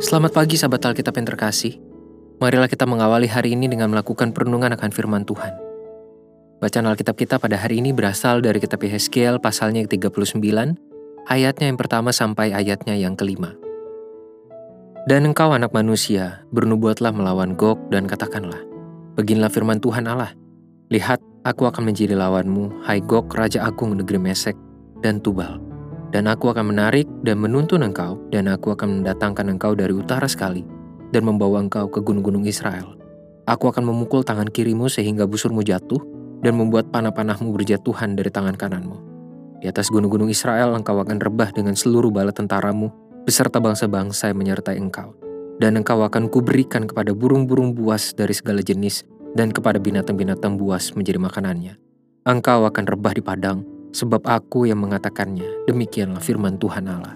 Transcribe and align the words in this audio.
Selamat 0.00 0.32
pagi 0.32 0.56
sahabat 0.56 0.80
Alkitab 0.80 1.12
yang 1.12 1.28
terkasih. 1.28 1.76
Marilah 2.40 2.72
kita 2.72 2.88
mengawali 2.88 3.28
hari 3.28 3.52
ini 3.52 3.68
dengan 3.68 3.92
melakukan 3.92 4.32
perenungan 4.32 4.72
akan 4.72 4.88
firman 4.96 5.28
Tuhan. 5.28 5.52
Bacaan 6.56 6.88
Alkitab 6.88 7.20
kita 7.20 7.36
pada 7.36 7.60
hari 7.60 7.84
ini 7.84 7.92
berasal 7.92 8.40
dari 8.40 8.64
kitab 8.64 8.80
Yehezkiel 8.80 9.44
pasalnya 9.44 9.84
yang 9.84 9.92
39, 9.92 10.40
ayatnya 11.28 11.68
yang 11.68 11.76
pertama 11.76 12.16
sampai 12.16 12.48
ayatnya 12.56 12.96
yang 12.96 13.12
kelima. 13.12 13.52
Dan 15.04 15.28
engkau 15.28 15.52
anak 15.52 15.76
manusia, 15.76 16.48
bernubuatlah 16.48 17.12
melawan 17.12 17.52
Gog 17.52 17.92
dan 17.92 18.08
katakanlah, 18.08 18.64
Beginilah 19.20 19.52
firman 19.52 19.84
Tuhan 19.84 20.08
Allah, 20.08 20.32
Lihat, 20.88 21.20
aku 21.44 21.68
akan 21.68 21.92
menjadi 21.92 22.16
lawanmu, 22.16 22.88
hai 22.88 23.04
Gog, 23.04 23.28
Raja 23.36 23.68
Agung 23.68 24.00
negeri 24.00 24.16
Mesek, 24.16 24.56
dan 25.04 25.20
Tubal. 25.20 25.69
Dan 26.10 26.26
aku 26.26 26.50
akan 26.50 26.74
menarik 26.74 27.06
dan 27.22 27.38
menuntun 27.38 27.86
engkau, 27.86 28.18
dan 28.34 28.50
aku 28.50 28.74
akan 28.74 29.00
mendatangkan 29.02 29.46
engkau 29.46 29.78
dari 29.78 29.94
utara 29.94 30.26
sekali, 30.26 30.66
dan 31.14 31.22
membawa 31.22 31.62
engkau 31.62 31.86
ke 31.86 32.02
gunung-gunung 32.02 32.42
Israel. 32.50 32.98
Aku 33.46 33.70
akan 33.70 33.86
memukul 33.86 34.26
tangan 34.26 34.50
kirimu 34.50 34.90
sehingga 34.90 35.26
busurmu 35.30 35.62
jatuh, 35.62 36.02
dan 36.42 36.58
membuat 36.58 36.90
panah-panahmu 36.90 37.54
berjatuhan 37.54 38.18
dari 38.18 38.32
tangan 38.32 38.58
kananmu. 38.58 38.98
Di 39.62 39.68
atas 39.70 39.92
gunung-gunung 39.92 40.32
Israel 40.32 40.74
engkau 40.74 40.98
akan 40.98 41.20
rebah 41.20 41.54
dengan 41.54 41.78
seluruh 41.78 42.10
bala 42.10 42.34
tentaramu, 42.34 42.90
beserta 43.22 43.62
bangsa-bangsa 43.62 44.32
yang 44.32 44.38
menyertai 44.40 44.80
engkau. 44.80 45.14
Dan 45.60 45.76
engkau 45.76 46.00
akan 46.00 46.32
kuberikan 46.32 46.88
kepada 46.88 47.12
burung-burung 47.12 47.76
buas 47.76 48.16
dari 48.16 48.32
segala 48.32 48.64
jenis, 48.64 49.04
dan 49.38 49.54
kepada 49.54 49.78
binatang-binatang 49.78 50.58
buas 50.58 50.90
menjadi 50.96 51.20
makanannya. 51.20 51.78
Engkau 52.26 52.66
akan 52.66 52.84
rebah 52.88 53.12
di 53.14 53.22
padang, 53.22 53.62
sebab 53.90 54.22
aku 54.26 54.66
yang 54.66 54.82
mengatakannya. 54.82 55.66
Demikianlah 55.66 56.22
firman 56.22 56.58
Tuhan 56.58 56.86
Allah. 56.86 57.14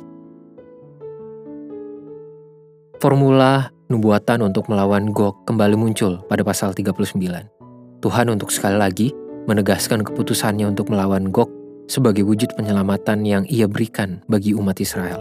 Formula 3.03 3.69
nubuatan 3.93 4.49
untuk 4.49 4.71
melawan 4.73 5.13
Gog 5.13 5.45
kembali 5.45 5.77
muncul 5.77 6.25
pada 6.25 6.41
pasal 6.41 6.73
39. 6.73 7.05
Tuhan 8.01 8.27
untuk 8.33 8.49
sekali 8.49 8.81
lagi 8.81 9.09
menegaskan 9.45 10.01
keputusannya 10.05 10.73
untuk 10.73 10.89
melawan 10.89 11.29
Gog 11.29 11.53
sebagai 11.85 12.25
wujud 12.25 12.57
penyelamatan 12.57 13.29
yang 13.29 13.45
ia 13.45 13.69
berikan 13.69 14.25
bagi 14.25 14.57
umat 14.57 14.81
Israel. 14.81 15.21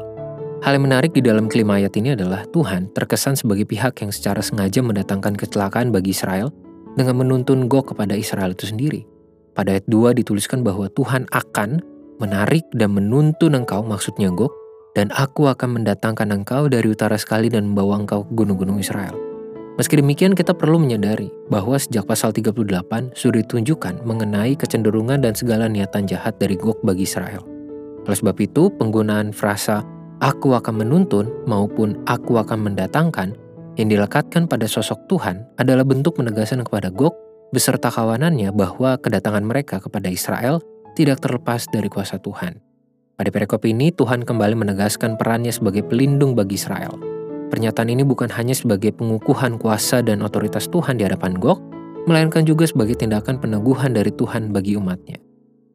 Hal 0.64 0.80
yang 0.80 0.88
menarik 0.88 1.12
di 1.12 1.20
dalam 1.20 1.52
kelima 1.52 1.76
ayat 1.76 1.92
ini 2.00 2.16
adalah 2.16 2.48
Tuhan 2.56 2.96
terkesan 2.96 3.36
sebagai 3.36 3.68
pihak 3.68 4.00
yang 4.00 4.16
secara 4.16 4.40
sengaja 4.40 4.80
mendatangkan 4.80 5.36
kecelakaan 5.36 5.92
bagi 5.92 6.16
Israel 6.16 6.56
dengan 6.96 7.20
menuntun 7.20 7.68
Gog 7.68 7.92
kepada 7.92 8.16
Israel 8.16 8.56
itu 8.56 8.72
sendiri. 8.72 9.04
Pada 9.54 9.78
ayat 9.78 9.86
2 9.86 10.18
dituliskan 10.18 10.66
bahwa 10.66 10.90
Tuhan 10.98 11.30
akan 11.30 11.78
menarik 12.18 12.66
dan 12.74 12.98
menuntun 12.98 13.54
engkau 13.54 13.86
maksudnya 13.86 14.34
Gog, 14.34 14.50
dan 14.98 15.14
aku 15.14 15.46
akan 15.46 15.82
mendatangkan 15.82 16.34
engkau 16.34 16.66
dari 16.66 16.90
utara 16.90 17.18
sekali 17.22 17.54
dan 17.54 17.74
membawa 17.74 18.02
engkau 18.02 18.26
ke 18.26 18.34
gunung-gunung 18.34 18.82
Israel. 18.82 19.14
Meski 19.78 19.98
demikian, 19.98 20.38
kita 20.38 20.54
perlu 20.54 20.78
menyadari 20.78 21.34
bahwa 21.50 21.78
sejak 21.78 22.06
pasal 22.06 22.30
38 22.30 23.14
sudah 23.18 23.42
ditunjukkan 23.42 24.06
mengenai 24.06 24.54
kecenderungan 24.54 25.22
dan 25.22 25.34
segala 25.34 25.66
niatan 25.66 26.06
jahat 26.06 26.38
dari 26.38 26.58
Gog 26.58 26.82
bagi 26.86 27.06
Israel. 27.06 27.42
Oleh 28.06 28.18
sebab 28.18 28.38
itu, 28.42 28.70
penggunaan 28.78 29.34
frasa 29.34 29.82
"aku 30.22 30.54
akan 30.54 30.82
menuntun" 30.86 31.30
maupun 31.50 31.98
"aku 32.06 32.38
akan 32.42 32.70
mendatangkan" 32.70 33.38
yang 33.78 33.90
dilekatkan 33.90 34.46
pada 34.46 34.70
sosok 34.70 35.10
Tuhan 35.10 35.46
adalah 35.58 35.82
bentuk 35.82 36.22
penegasan 36.22 36.62
kepada 36.62 36.94
Gog 36.94 37.18
beserta 37.54 37.94
kawanannya 37.94 38.50
bahwa 38.50 38.98
kedatangan 38.98 39.46
mereka 39.46 39.78
kepada 39.78 40.10
Israel 40.10 40.60
tidak 40.98 41.22
terlepas 41.22 41.70
dari 41.70 41.88
kuasa 41.88 42.18
Tuhan. 42.18 42.58
Pada 43.14 43.30
perikop 43.30 43.62
ini, 43.70 43.94
Tuhan 43.94 44.26
kembali 44.26 44.58
menegaskan 44.58 45.22
perannya 45.22 45.54
sebagai 45.54 45.86
pelindung 45.86 46.34
bagi 46.34 46.58
Israel– 46.58 46.98
Pernyataan 47.54 47.86
ini 47.94 48.02
bukan 48.02 48.34
hanya 48.34 48.58
sebagai 48.58 48.90
pengukuhan 48.98 49.62
kuasa 49.62 50.02
dan 50.02 50.26
otoritas 50.26 50.66
Tuhan 50.74 50.98
di 50.98 51.06
hadapan 51.06 51.38
Gog, 51.38 51.62
melainkan 52.10 52.42
juga 52.50 52.66
sebagai 52.66 52.98
tindakan 52.98 53.38
peneguhan 53.38 53.94
dari 53.94 54.10
Tuhan 54.10 54.50
bagi 54.50 54.74
umatnya. 54.74 55.22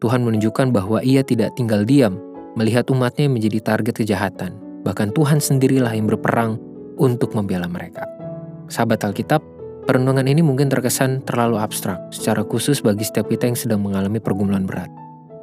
Tuhan 0.03 0.27
menunjukkan 0.27 0.75
bahwa 0.75 0.99
ia 1.07 1.23
tidak 1.23 1.55
tinggal 1.55 1.87
diam 1.87 2.19
melihat 2.59 2.91
umatnya 2.91 3.31
menjadi 3.31 3.63
target 3.63 3.95
kejahatan. 3.95 4.59
Bahkan 4.83 5.15
Tuhan 5.15 5.39
sendirilah 5.39 5.95
yang 5.95 6.11
berperang 6.11 6.59
untuk 6.99 7.39
membela 7.39 7.71
mereka. 7.71 8.03
Sahabat 8.67 9.07
Alkitab, 9.07 9.39
perenungan 9.89 10.29
ini 10.29 10.45
mungkin 10.45 10.69
terkesan 10.69 11.25
terlalu 11.25 11.57
abstrak, 11.57 12.13
secara 12.13 12.45
khusus 12.45 12.85
bagi 12.85 13.09
setiap 13.09 13.33
kita 13.33 13.49
yang 13.49 13.57
sedang 13.57 13.81
mengalami 13.81 14.21
pergumulan 14.21 14.69
berat. 14.69 14.93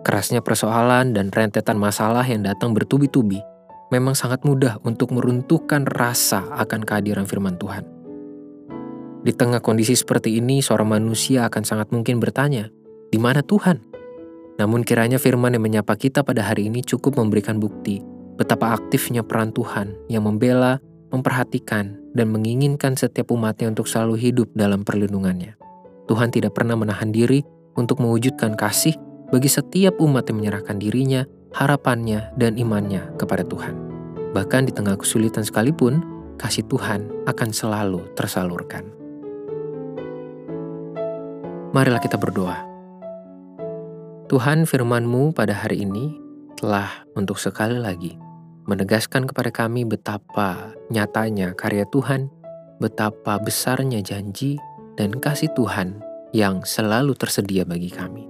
Kerasnya 0.05 0.45
persoalan 0.45 1.17
dan 1.17 1.33
rentetan 1.33 1.81
masalah 1.81 2.21
yang 2.21 2.45
datang 2.45 2.77
bertubi-tubi 2.77 3.41
memang 3.89 4.13
sangat 4.13 4.45
mudah 4.45 4.77
untuk 4.85 5.09
meruntuhkan 5.09 5.89
rasa 5.89 6.45
akan 6.61 6.85
kehadiran 6.85 7.25
firman 7.25 7.57
Tuhan. 7.57 7.89
Di 9.25 9.33
tengah 9.33 9.65
kondisi 9.65 9.97
seperti 9.97 10.37
ini, 10.37 10.61
seorang 10.61 11.01
manusia 11.01 11.49
akan 11.49 11.65
sangat 11.65 11.89
mungkin 11.89 12.21
bertanya, 12.21 12.69
"Di 13.09 13.17
mana 13.17 13.41
Tuhan?" 13.41 13.81
Namun 14.61 14.85
kiranya 14.85 15.17
firman 15.17 15.57
yang 15.57 15.65
menyapa 15.65 15.97
kita 15.97 16.21
pada 16.21 16.45
hari 16.45 16.69
ini 16.69 16.85
cukup 16.85 17.17
memberikan 17.17 17.57
bukti 17.57 18.05
betapa 18.37 18.77
aktifnya 18.77 19.25
peran 19.25 19.49
Tuhan 19.49 19.97
yang 20.05 20.29
membela, 20.29 20.77
memperhatikan, 21.09 22.04
dan 22.15 22.31
menginginkan 22.31 22.95
setiap 22.95 23.29
umatnya 23.35 23.69
untuk 23.69 23.85
selalu 23.85 24.15
hidup 24.17 24.47
dalam 24.55 24.87
perlindungannya. 24.87 25.59
Tuhan 26.07 26.31
tidak 26.31 26.55
pernah 26.55 26.79
menahan 26.79 27.11
diri 27.11 27.43
untuk 27.75 27.99
mewujudkan 27.99 28.55
kasih 28.55 28.95
bagi 29.29 29.51
setiap 29.51 29.99
umat 29.99 30.31
yang 30.31 30.39
menyerahkan 30.39 30.79
dirinya 30.79 31.27
harapannya, 31.55 32.35
dan 32.35 32.59
imannya 32.59 33.15
kepada 33.15 33.47
Tuhan. 33.47 33.73
Bahkan 34.35 34.67
di 34.67 34.71
tengah 34.75 34.99
kesulitan 34.99 35.47
sekalipun, 35.47 36.03
kasih 36.35 36.67
Tuhan 36.67 37.07
akan 37.23 37.49
selalu 37.55 38.03
tersalurkan. 38.19 38.83
Marilah 41.71 42.03
kita 42.03 42.19
berdoa. 42.19 42.59
Tuhan 44.27 44.67
firman-Mu 44.67 45.31
pada 45.31 45.55
hari 45.55 45.87
ini 45.87 46.19
telah 46.59 47.07
untuk 47.15 47.39
sekali 47.39 47.79
lagi 47.79 48.24
menegaskan 48.65 49.29
kepada 49.29 49.53
kami 49.53 49.85
betapa 49.85 50.73
nyatanya 50.89 51.53
karya 51.53 51.85
Tuhan, 51.89 52.33
betapa 52.81 53.37
besarnya 53.37 54.01
janji 54.01 54.57
dan 54.97 55.15
kasih 55.21 55.53
Tuhan 55.53 56.01
yang 56.33 56.65
selalu 56.65 57.13
tersedia 57.15 57.63
bagi 57.63 57.93
kami. 57.93 58.25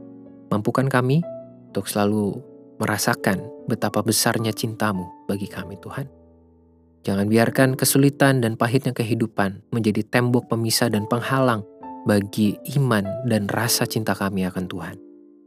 Mampukan 0.51 0.91
kami 0.91 1.23
untuk 1.71 1.87
selalu 1.87 2.37
merasakan 2.77 3.47
betapa 3.65 4.03
besarnya 4.03 4.51
cintamu 4.51 5.07
bagi 5.25 5.47
kami 5.47 5.79
Tuhan. 5.79 6.05
Jangan 7.05 7.29
biarkan 7.29 7.69
kesulitan 7.77 8.41
dan 8.41 8.57
pahitnya 8.57 8.91
kehidupan 8.91 9.61
menjadi 9.69 10.01
tembok 10.03 10.49
pemisah 10.49 10.89
dan 10.89 11.05
penghalang 11.05 11.61
bagi 12.05 12.57
iman 12.77 13.05
dan 13.29 13.45
rasa 13.47 13.85
cinta 13.85 14.17
kami 14.17 14.45
akan 14.45 14.65
Tuhan. 14.65 14.95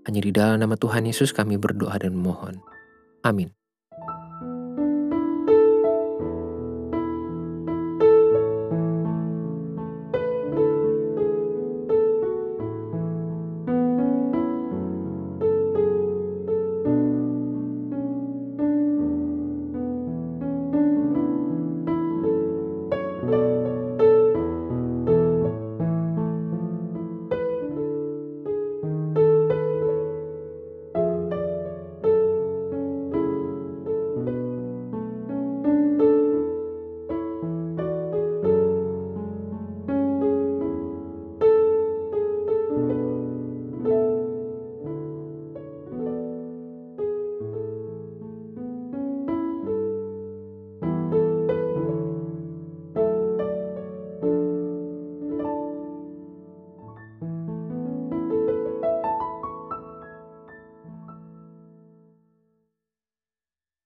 Hanya 0.06 0.20
di 0.22 0.32
dalam 0.32 0.62
nama 0.62 0.78
Tuhan 0.78 1.04
Yesus 1.04 1.34
kami 1.34 1.60
berdoa 1.60 1.98
dan 2.00 2.14
memohon. 2.14 2.62
Amin. 3.26 3.57